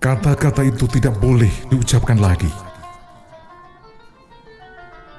Kata-kata 0.00 0.64
itu 0.64 0.88
tidak 0.88 1.20
boleh 1.20 1.52
diucapkan 1.68 2.16
lagi. 2.16 2.48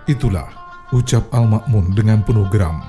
Itulah 0.10 0.50
ucap 0.90 1.30
Al-Ma'mun 1.30 1.94
dengan 1.94 2.26
penuh 2.26 2.50
geram. 2.50 2.82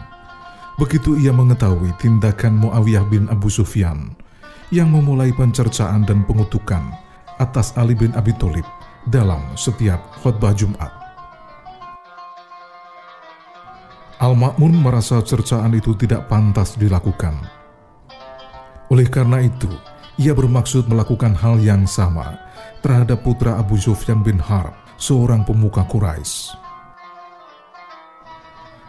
Begitu 0.81 1.21
ia 1.21 1.37
mengetahui 1.37 1.92
tindakan 2.01 2.65
Muawiyah 2.65 3.04
bin 3.13 3.28
Abu 3.28 3.53
Sufyan 3.53 4.17
yang 4.72 4.88
memulai 4.88 5.37
pencercaan 5.37 6.08
dan 6.08 6.24
pengutukan 6.24 6.81
atas 7.37 7.76
Ali 7.76 7.93
bin 7.93 8.17
Abi 8.17 8.33
Thalib 8.40 8.65
dalam 9.04 9.53
setiap 9.53 10.01
khutbah 10.24 10.56
Jumat. 10.56 10.88
Al-Ma'mun 14.17 14.81
merasa 14.81 15.21
cercaan 15.21 15.77
itu 15.77 15.93
tidak 16.01 16.24
pantas 16.33 16.73
dilakukan. 16.80 17.37
Oleh 18.88 19.12
karena 19.12 19.45
itu, 19.45 19.69
ia 20.21 20.37
bermaksud 20.37 20.89
melakukan 20.93 21.33
hal 21.33 21.57
yang 21.62 21.89
sama 21.89 22.37
terhadap 22.84 23.25
putra 23.25 23.57
Abu 23.57 23.80
Sufyan 23.80 24.21
bin 24.21 24.37
Harb, 24.37 24.75
seorang 25.01 25.47
pemuka 25.47 25.87
Quraisy. 25.88 26.52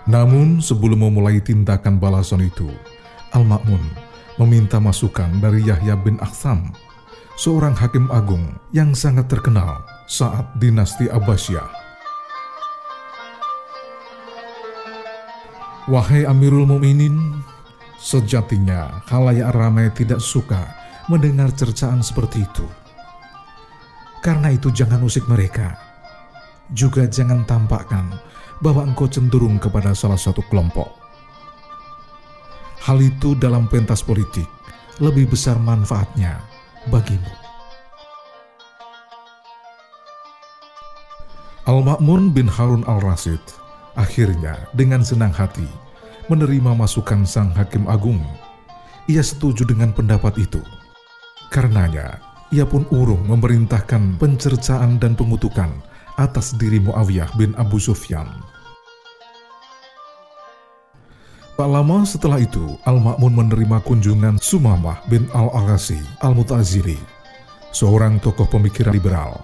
Namun 0.03 0.59
sebelum 0.59 1.07
memulai 1.07 1.39
tindakan 1.39 1.95
balasan 1.95 2.43
itu, 2.43 2.67
Al-Ma'mun 3.31 3.79
meminta 4.35 4.81
masukan 4.83 5.39
dari 5.39 5.63
Yahya 5.63 5.95
bin 5.95 6.19
Akhsam, 6.19 6.75
seorang 7.39 7.71
hakim 7.71 8.11
agung 8.11 8.59
yang 8.75 8.91
sangat 8.91 9.31
terkenal 9.31 9.79
saat 10.11 10.43
dinasti 10.59 11.07
Abbasiyah. 11.07 11.71
Wahai 15.87 16.27
Amirul 16.27 16.67
Muminin, 16.67 17.39
sejatinya 17.99 19.03
halayak 19.07 19.55
ramai 19.55 19.87
tidak 19.95 20.19
suka 20.19 20.82
mendengar 21.11 21.51
cercaan 21.51 21.99
seperti 21.99 22.47
itu. 22.47 22.67
Karena 24.23 24.55
itu 24.55 24.71
jangan 24.71 25.03
usik 25.03 25.27
mereka. 25.27 25.75
Juga 26.71 27.03
jangan 27.03 27.43
tampakkan 27.43 28.15
bahwa 28.63 28.87
engkau 28.87 29.11
cenderung 29.11 29.59
kepada 29.59 29.91
salah 29.91 30.15
satu 30.15 30.39
kelompok. 30.47 30.87
Hal 32.83 32.99
itu 33.03 33.35
dalam 33.35 33.67
pentas 33.67 33.99
politik 33.99 34.47
lebih 35.03 35.31
besar 35.31 35.59
manfaatnya 35.59 36.39
bagimu. 36.87 37.31
Al-Ma'mun 41.63 42.35
bin 42.35 42.47
Harun 42.51 42.83
al-Rasid 42.83 43.39
akhirnya 43.95 44.67
dengan 44.75 44.99
senang 44.99 45.31
hati 45.31 45.63
menerima 46.27 46.75
masukan 46.75 47.23
sang 47.23 47.55
hakim 47.55 47.87
agung. 47.87 48.19
Ia 49.07 49.23
setuju 49.23 49.67
dengan 49.67 49.91
pendapat 49.91 50.39
itu. 50.39 50.59
Karenanya, 51.53 52.17
ia 52.49 52.65
pun 52.65 52.81
urung 52.89 53.29
memerintahkan 53.29 54.17
pencercaan 54.17 54.97
dan 54.97 55.13
pengutukan 55.13 55.69
atas 56.17 56.57
diri 56.57 56.81
Muawiyah 56.81 57.29
bin 57.37 57.53
Abu 57.61 57.77
Sufyan. 57.77 58.25
Tak 61.53 61.69
lama 61.69 62.01
setelah 62.09 62.41
itu, 62.41 62.73
Al-Ma'mun 62.89 63.37
menerima 63.37 63.85
kunjungan 63.85 64.41
Sumamah 64.41 65.05
bin 65.05 65.29
Al-Aghasi 65.29 66.01
Al-Mutazili, 66.25 66.97
seorang 67.69 68.17
tokoh 68.17 68.49
pemikiran 68.49 68.89
liberal. 68.89 69.37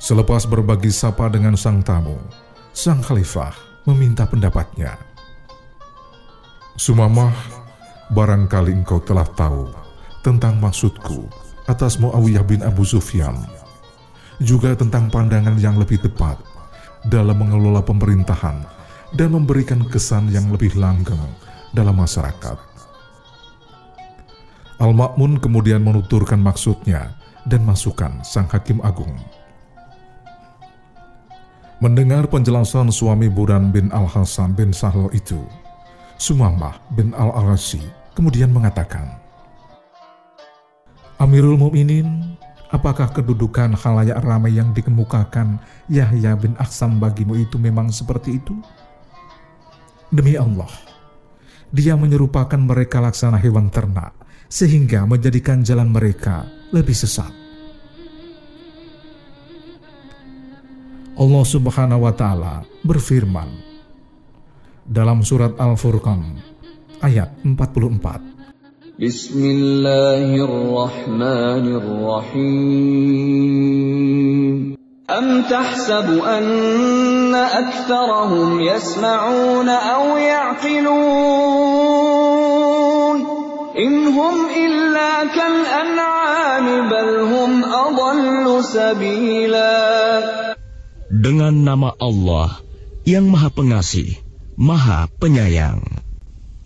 Selepas 0.00 0.48
berbagi 0.48 0.88
sapa 0.88 1.28
dengan 1.28 1.52
sang 1.52 1.84
tamu, 1.84 2.16
sang 2.72 3.04
khalifah 3.04 3.52
meminta 3.84 4.24
pendapatnya. 4.24 4.96
Sumamah, 6.80 7.36
barangkali 8.08 8.72
engkau 8.72 9.04
telah 9.04 9.28
tahu 9.36 9.87
tentang 10.28 10.60
maksudku 10.60 11.24
atas 11.64 11.96
Muawiyah 11.96 12.44
bin 12.44 12.60
Abu 12.60 12.84
Sufyan, 12.84 13.48
juga 14.36 14.76
tentang 14.76 15.08
pandangan 15.08 15.56
yang 15.56 15.80
lebih 15.80 16.04
tepat 16.04 16.36
dalam 17.08 17.40
mengelola 17.40 17.80
pemerintahan 17.80 18.60
dan 19.16 19.32
memberikan 19.32 19.80
kesan 19.88 20.28
yang 20.28 20.52
lebih 20.52 20.76
langgeng 20.76 21.16
dalam 21.72 21.96
masyarakat. 21.96 22.60
Al-Ma'mun 24.78 25.40
kemudian 25.40 25.80
menuturkan 25.80 26.38
maksudnya 26.38 27.16
dan 27.48 27.64
masukan 27.64 28.20
sang 28.20 28.52
hakim 28.52 28.84
agung. 28.84 29.16
Mendengar 31.80 32.28
penjelasan 32.28 32.92
suami 32.92 33.32
Buran 33.32 33.72
bin 33.72 33.88
Al-Hasan 33.96 34.52
bin 34.52 34.76
Sahal 34.76 35.08
itu, 35.16 35.40
Sumamah 36.20 36.76
bin 36.92 37.16
Al-Arasi 37.16 37.80
kemudian 38.12 38.52
mengatakan, 38.52 39.27
Amirul 41.18 41.58
Mukminin, 41.58 42.38
apakah 42.70 43.10
kedudukan 43.10 43.74
khalayak 43.74 44.22
ramai 44.22 44.54
yang 44.54 44.70
dikemukakan 44.70 45.58
Yahya 45.90 46.38
bin 46.38 46.54
Aksam 46.62 47.02
bagimu 47.02 47.34
itu 47.34 47.58
memang 47.58 47.90
seperti 47.90 48.38
itu? 48.38 48.54
Demi 50.14 50.38
Allah, 50.38 50.70
dia 51.74 51.98
menyerupakan 51.98 52.62
mereka 52.62 53.02
laksana 53.02 53.34
hewan 53.34 53.66
ternak, 53.66 54.14
sehingga 54.46 55.10
menjadikan 55.10 55.66
jalan 55.66 55.90
mereka 55.90 56.46
lebih 56.70 56.94
sesat. 56.94 57.34
Allah 61.18 61.44
Subhanahu 61.50 62.06
wa 62.06 62.14
Ta'ala 62.14 62.62
berfirman 62.86 63.50
dalam 64.86 65.26
Surat 65.26 65.58
Al-Furqan 65.58 66.38
ayat 67.02 67.34
44. 67.42 68.37
بسم 68.99 69.41
الله 69.45 70.29
الرحمن 70.37 71.65
الرحيم 71.81 73.33
أم 75.09 75.41
تحسب 75.49 76.07
أن 76.21 77.35
أكثرهم 77.35 78.59
يسمعون 78.61 79.69
أو 79.69 80.17
يعقلون 80.17 80.93
إن 83.77 83.93
هم 84.07 84.35
إلا 84.65 85.11
كالأنعام 85.35 86.65
بل 86.89 87.09
هم 87.33 87.51
أضل 87.65 88.63
سبيلا 88.63 89.73
Dengan 91.13 91.53
nama 91.53 91.93
Allah 92.01 92.57
yang 93.05 93.29
Maha 93.29 93.53
Pengasih, 93.53 94.17
Maha 94.57 95.05
Penyayang. 95.21 95.96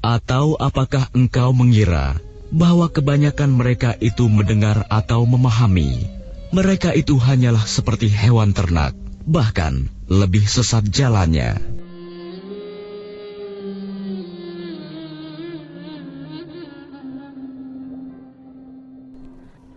Atau 0.03 0.59
apakah 0.59 1.07
engkau 1.15 1.55
mengira 1.55 2.19
bahwa 2.51 2.91
kebanyakan 2.91 3.55
mereka 3.55 3.95
itu 4.03 4.27
mendengar 4.27 4.83
atau 4.91 5.23
memahami? 5.23 6.11
Mereka 6.51 6.99
itu 6.99 7.15
hanyalah 7.23 7.63
seperti 7.63 8.11
hewan 8.11 8.51
ternak, 8.51 8.99
bahkan 9.23 9.87
lebih 10.11 10.43
sesat 10.43 10.91
jalannya. 10.91 11.55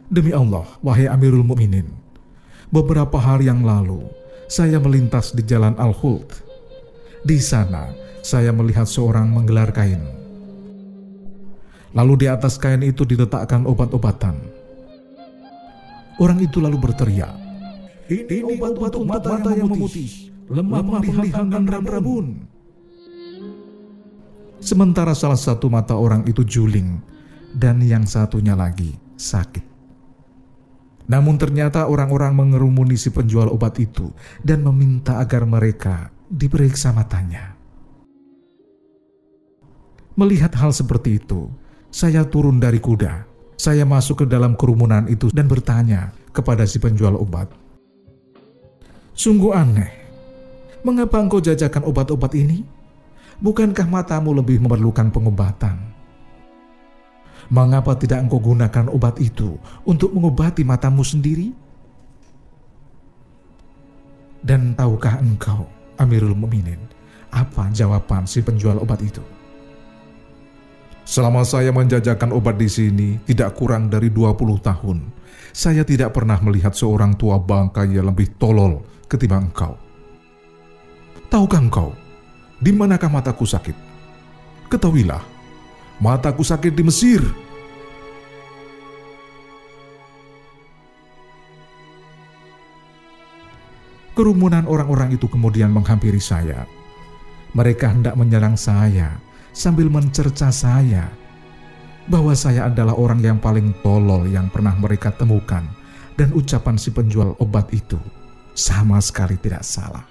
Demi 0.09 0.33
Allah, 0.33 0.65
wahai 0.81 1.05
Amirul 1.05 1.45
Mukminin, 1.45 1.85
beberapa 2.73 3.21
hari 3.21 3.45
yang 3.45 3.61
lalu 3.61 4.09
saya 4.49 4.81
melintas 4.81 5.37
di 5.37 5.45
jalan 5.45 5.77
Al-Khuld. 5.77 6.44
Di 7.25 7.41
sana, 7.41 7.89
saya 8.21 8.53
melihat 8.53 8.85
seorang 8.85 9.33
menggelar 9.33 9.73
kain. 9.73 9.97
Lalu 11.97 12.21
di 12.21 12.27
atas 12.29 12.61
kain 12.61 12.85
itu 12.85 13.01
diletakkan 13.01 13.65
obat-obatan. 13.65 14.37
Orang 16.21 16.37
itu 16.37 16.61
lalu 16.61 16.77
berteriak, 16.77 17.33
Ini 18.05 18.45
obat 18.45 18.77
untuk 18.77 19.09
mata, 19.09 19.41
mata 19.41 19.57
yang 19.57 19.73
memutih, 19.73 20.29
lemah 20.53 21.01
pilihan 21.01 21.49
dan 21.49 21.65
rabun. 21.65 22.45
Sementara 24.61 25.17
salah 25.17 25.41
satu 25.41 25.65
mata 25.65 25.97
orang 25.97 26.29
itu 26.29 26.45
juling 26.45 27.01
dan 27.57 27.81
yang 27.81 28.05
satunya 28.05 28.53
lagi 28.53 28.93
sakit. 29.17 29.65
Namun 31.09 31.41
ternyata 31.41 31.89
orang-orang 31.89 32.37
mengerumuni 32.37 33.01
si 33.01 33.09
penjual 33.09 33.49
obat 33.49 33.81
itu 33.81 34.13
dan 34.45 34.61
meminta 34.61 35.17
agar 35.17 35.49
mereka 35.49 36.14
diperiksa 36.29 36.89
matanya. 36.95 37.53
Melihat 40.15 40.55
hal 40.55 40.71
seperti 40.71 41.19
itu, 41.19 41.51
saya 41.91 42.23
turun 42.23 42.57
dari 42.57 42.79
kuda. 42.79 43.27
Saya 43.55 43.87
masuk 43.87 44.23
ke 44.23 44.25
dalam 44.27 44.55
kerumunan 44.59 45.07
itu 45.07 45.31
dan 45.31 45.47
bertanya 45.47 46.11
kepada 46.35 46.67
si 46.67 46.79
penjual 46.79 47.15
obat. 47.15 47.47
Sungguh 49.15 49.55
aneh, 49.55 49.91
mengapa 50.83 51.23
engkau 51.23 51.39
jajakan 51.39 51.87
obat-obat 51.87 52.35
ini? 52.35 52.67
Bukankah 53.39 53.87
matamu 53.87 54.35
lebih 54.35 54.59
memerlukan 54.59 55.07
pengobatan? 55.11 55.75
Mengapa 57.47 57.95
tidak 57.95 58.27
engkau 58.27 58.39
gunakan 58.43 58.91
obat 58.91 59.19
itu 59.23 59.55
untuk 59.87 60.11
mengobati 60.11 60.67
matamu 60.67 61.03
sendiri? 61.03 61.51
Dan 64.43 64.75
tahukah 64.75 65.19
engkau, 65.23 65.67
Amirul 65.99 66.35
Muminin, 66.35 66.79
apa 67.31 67.71
jawaban 67.71 68.27
si 68.27 68.43
penjual 68.43 68.79
obat 68.79 68.99
itu? 69.03 69.23
Selama 71.05 71.45
saya 71.45 71.69
menjajakan 71.69 72.33
obat 72.33 72.57
di 72.57 72.65
sini 72.65 73.21
tidak 73.29 73.53
kurang 73.53 73.93
dari 73.93 74.09
20 74.09 74.57
tahun, 74.57 74.97
saya 75.53 75.85
tidak 75.85 76.17
pernah 76.17 76.41
melihat 76.41 76.73
seorang 76.73 77.13
tua 77.13 77.37
bangka 77.37 77.85
yang 77.85 78.09
lebih 78.09 78.35
tolol 78.41 78.81
ketimbang 79.05 79.53
engkau. 79.53 79.77
Tahukah 81.29 81.61
engkau, 81.61 81.89
di 82.57 82.73
manakah 82.73 83.07
mataku 83.13 83.45
sakit? 83.45 83.77
Ketahuilah, 84.65 85.21
mataku 86.01 86.41
sakit 86.41 86.73
di 86.73 86.83
Mesir. 86.83 87.21
Kerumunan 94.15 94.63
orang-orang 94.63 95.11
itu 95.11 95.27
kemudian 95.27 95.75
menghampiri 95.75 96.23
saya. 96.23 96.63
Mereka 97.51 97.91
hendak 97.91 98.15
menyerang 98.15 98.55
saya 98.55 99.19
sambil 99.51 99.91
mencerca 99.91 100.55
saya 100.55 101.11
bahwa 102.07 102.31
saya 102.31 102.71
adalah 102.71 102.95
orang 102.95 103.19
yang 103.19 103.43
paling 103.43 103.75
tolol 103.83 104.23
yang 104.23 104.47
pernah 104.47 104.71
mereka 104.79 105.11
temukan 105.11 105.67
dan 106.15 106.31
ucapan 106.31 106.79
si 106.79 106.95
penjual 106.95 107.35
obat 107.43 107.67
itu 107.75 107.99
sama 108.55 109.03
sekali 109.03 109.35
tidak 109.35 109.67
salah. 109.67 110.07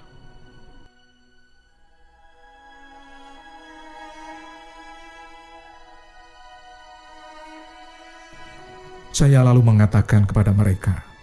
Saya 9.09 9.41
lalu 9.41 9.65
mengatakan 9.65 10.29
kepada 10.29 10.53
mereka, 10.53 11.14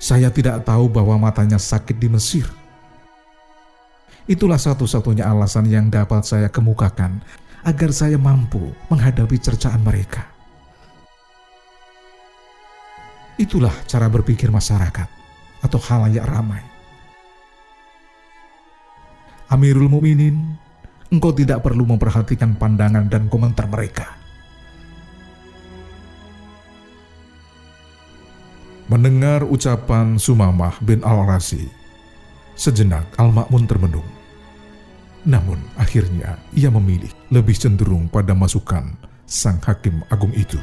saya 0.00 0.32
tidak 0.32 0.64
tahu 0.64 0.88
bahwa 0.88 1.28
matanya 1.28 1.60
sakit 1.60 2.00
di 2.00 2.08
Mesir. 2.08 2.48
Itulah 4.24 4.56
satu-satunya 4.56 5.28
alasan 5.28 5.68
yang 5.68 5.92
dapat 5.92 6.24
saya 6.24 6.48
kemukakan 6.48 7.20
agar 7.60 7.90
saya 7.92 8.16
mampu 8.16 8.72
menghadapi 8.88 9.36
cercaan 9.36 9.84
mereka. 9.84 10.24
Itulah 13.36 13.72
cara 13.84 14.08
berpikir 14.08 14.48
masyarakat 14.48 15.08
atau 15.60 15.80
halayak 15.80 16.24
ramai. 16.24 16.64
Amirul 19.52 19.90
Mukminin, 19.90 20.56
engkau 21.12 21.34
tidak 21.36 21.60
perlu 21.60 21.84
memperhatikan 21.84 22.56
pandangan 22.56 23.08
dan 23.10 23.28
komentar 23.28 23.68
mereka. 23.68 24.19
Mendengar 28.90 29.46
ucapan 29.46 30.18
Sumamah 30.18 30.74
bin 30.82 30.98
Al-Rasi, 31.06 31.62
sejenak 32.58 33.06
Al-Ma'mun 33.22 33.62
termenung. 33.62 34.02
Namun 35.22 35.62
akhirnya 35.78 36.34
ia 36.58 36.74
memilih 36.74 37.14
lebih 37.30 37.54
cenderung 37.54 38.10
pada 38.10 38.34
masukan 38.34 38.90
sang 39.30 39.62
hakim 39.62 40.02
agung 40.10 40.34
itu. 40.34 40.58